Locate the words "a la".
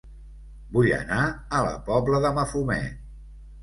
1.59-1.77